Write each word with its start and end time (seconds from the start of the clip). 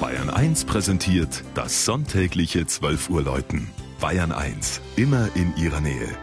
Bayern 0.00 0.28
1 0.28 0.66
präsentiert 0.66 1.42
das 1.54 1.86
sonntägliche 1.86 2.66
12 2.66 3.08
Uhr 3.08 3.22
Läuten. 3.22 3.66
Bayern 3.98 4.30
1, 4.30 4.82
immer 4.96 5.34
in 5.34 5.56
ihrer 5.56 5.80
Nähe. 5.80 6.14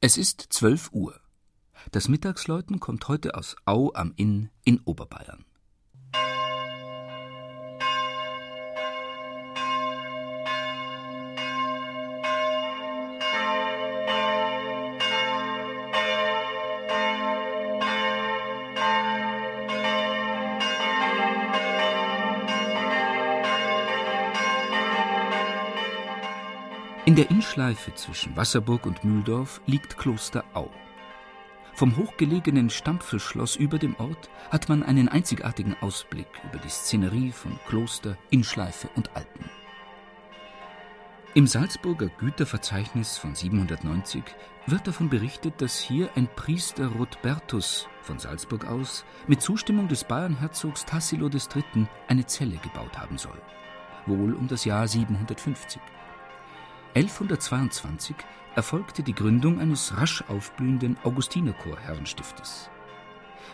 Es 0.00 0.16
ist 0.16 0.46
12 0.48 0.90
Uhr. 0.92 1.20
Das 1.92 2.08
Mittagsläuten 2.08 2.80
kommt 2.80 3.06
heute 3.08 3.34
aus 3.34 3.56
Au 3.66 3.92
am 3.92 4.14
Inn 4.16 4.48
in 4.64 4.80
Oberbayern. 4.86 5.44
In 27.06 27.16
der 27.16 27.30
Innschleife 27.30 27.92
zwischen 27.94 28.34
Wasserburg 28.34 28.86
und 28.86 29.04
Mühldorf 29.04 29.60
liegt 29.66 29.98
Kloster 29.98 30.42
Au. 30.54 30.70
Vom 31.74 31.98
hochgelegenen 31.98 32.70
Stampfelschloss 32.70 33.56
über 33.56 33.78
dem 33.78 33.94
Ort 33.96 34.30
hat 34.50 34.70
man 34.70 34.82
einen 34.82 35.10
einzigartigen 35.10 35.76
Ausblick 35.82 36.28
über 36.44 36.58
die 36.58 36.70
Szenerie 36.70 37.30
von 37.30 37.58
Kloster, 37.68 38.16
Innschleife 38.30 38.88
und 38.94 39.14
Alpen. 39.14 39.50
Im 41.34 41.46
Salzburger 41.46 42.08
Güterverzeichnis 42.08 43.18
von 43.18 43.34
790 43.34 44.22
wird 44.66 44.86
davon 44.86 45.10
berichtet, 45.10 45.60
dass 45.60 45.78
hier 45.78 46.08
ein 46.14 46.26
Priester 46.34 46.86
Rodbertus 46.86 47.86
von 48.00 48.18
Salzburg 48.18 48.64
aus 48.64 49.04
mit 49.26 49.42
Zustimmung 49.42 49.88
des 49.88 50.04
Bayernherzogs 50.04 50.86
Tassilo 50.86 51.28
III. 51.28 51.86
eine 52.08 52.24
Zelle 52.24 52.56
gebaut 52.56 52.96
haben 52.96 53.18
soll, 53.18 53.42
wohl 54.06 54.32
um 54.32 54.48
das 54.48 54.64
Jahr 54.64 54.88
750. 54.88 55.82
1122 56.94 58.14
erfolgte 58.54 59.02
die 59.02 59.16
Gründung 59.16 59.58
eines 59.58 59.96
rasch 59.96 60.22
aufblühenden 60.28 60.96
Augustinerchor-Herrenstiftes. 61.02 62.70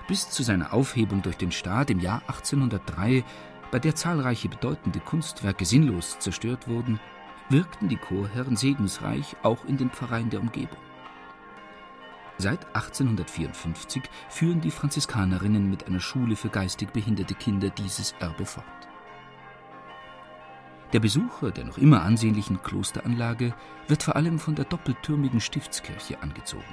Bis 0.06 0.28
zu 0.28 0.42
seiner 0.42 0.74
Aufhebung 0.74 1.22
durch 1.22 1.38
den 1.38 1.50
Staat 1.50 1.88
im 1.88 2.00
Jahr 2.00 2.20
1803, 2.26 3.24
bei 3.70 3.78
der 3.78 3.94
zahlreiche 3.94 4.50
bedeutende 4.50 5.00
Kunstwerke 5.00 5.64
sinnlos 5.64 6.18
zerstört 6.18 6.68
wurden, 6.68 7.00
wirkten 7.48 7.88
die 7.88 7.96
Chorherren 7.96 8.56
segensreich 8.56 9.34
auch 9.42 9.64
in 9.64 9.78
den 9.78 9.88
Pfarreien 9.88 10.28
der 10.28 10.40
Umgebung. 10.40 10.78
Seit 12.36 12.66
1854 12.74 14.02
führen 14.28 14.60
die 14.60 14.70
Franziskanerinnen 14.70 15.70
mit 15.70 15.86
einer 15.86 16.00
Schule 16.00 16.36
für 16.36 16.50
geistig 16.50 16.90
behinderte 16.90 17.34
Kinder 17.34 17.70
dieses 17.70 18.14
Erbe 18.20 18.44
fort. 18.44 18.89
Der 20.92 21.00
Besucher 21.00 21.52
der 21.52 21.64
noch 21.64 21.78
immer 21.78 22.02
ansehnlichen 22.02 22.62
Klosteranlage 22.62 23.54
wird 23.86 24.02
vor 24.02 24.16
allem 24.16 24.38
von 24.38 24.56
der 24.56 24.64
doppeltürmigen 24.64 25.40
Stiftskirche 25.40 26.20
angezogen. 26.20 26.64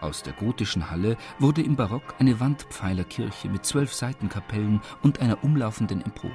Aus 0.00 0.22
der 0.22 0.32
gotischen 0.32 0.90
Halle 0.90 1.16
wurde 1.38 1.62
im 1.62 1.76
Barock 1.76 2.14
eine 2.18 2.40
Wandpfeilerkirche 2.40 3.48
mit 3.48 3.66
zwölf 3.66 3.92
Seitenkapellen 3.92 4.80
und 5.02 5.20
einer 5.20 5.42
umlaufenden 5.44 6.02
Empore. 6.02 6.32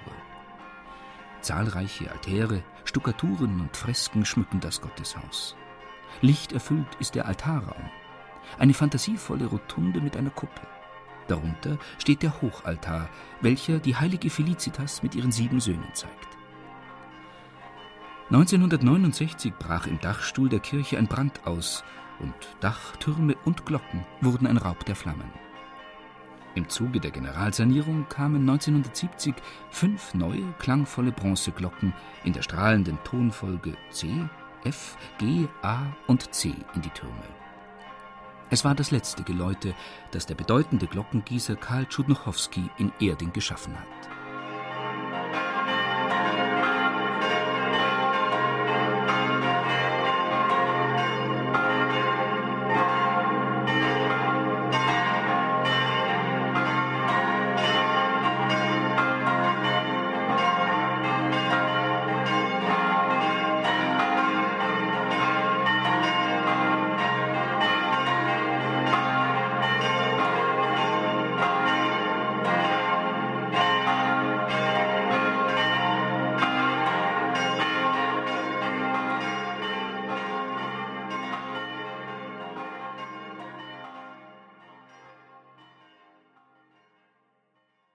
Zahlreiche 1.41 2.11
Altäre, 2.11 2.63
Stuckaturen 2.83 3.61
und 3.61 3.75
Fresken 3.75 4.25
schmücken 4.25 4.59
das 4.59 4.81
Gotteshaus. 4.81 5.55
Lichterfüllt 6.21 6.95
ist 6.99 7.15
der 7.15 7.25
Altarraum. 7.25 7.89
Eine 8.59 8.73
fantasievolle 8.73 9.45
Rotunde 9.45 9.99
mit 9.99 10.15
einer 10.15 10.29
Kuppel. 10.29 10.67
Darunter 11.27 11.77
steht 11.97 12.21
der 12.21 12.41
Hochaltar, 12.41 13.09
welcher 13.41 13.79
die 13.79 13.95
heilige 13.95 14.29
Felicitas 14.29 15.01
mit 15.03 15.15
ihren 15.15 15.31
sieben 15.31 15.59
Söhnen 15.59 15.93
zeigt. 15.93 16.37
1969 18.33 19.53
brach 19.59 19.85
im 19.85 19.99
Dachstuhl 19.99 20.49
der 20.49 20.59
Kirche 20.59 20.97
ein 20.97 21.05
Brand 21.05 21.45
aus 21.45 21.83
und 22.19 22.33
Dach, 22.61 22.95
Türme 22.97 23.35
und 23.45 23.63
Glocken 23.63 24.07
wurden 24.21 24.47
ein 24.47 24.57
Raub 24.57 24.83
der 24.85 24.95
Flammen. 24.95 25.31
Im 26.55 26.67
Zuge 26.67 26.99
der 26.99 27.11
Generalsanierung 27.11 28.09
kamen 28.09 28.41
1970 28.41 29.35
fünf 29.69 30.15
neue, 30.15 30.51
klangvolle 30.57 31.11
Bronzeglocken 31.11 31.93
in 32.23 32.33
der 32.33 32.41
strahlenden 32.41 32.97
Tonfolge 33.03 33.75
C, 33.91 34.09
F, 34.63 34.97
G, 35.19 35.47
A 35.61 35.83
und 36.07 36.33
C 36.33 36.55
in 36.73 36.81
die 36.81 36.89
Türme. 36.89 37.13
Es 38.49 38.65
war 38.65 38.73
das 38.73 38.89
letzte 38.89 39.21
Geläute, 39.21 39.75
das 40.09 40.25
der 40.25 40.33
bedeutende 40.33 40.87
Glockengießer 40.87 41.55
Karl 41.55 41.85
Tschudnochowski 41.85 42.67
in 42.79 42.91
Erding 42.99 43.31
geschaffen 43.31 43.77
hat. 43.79 44.12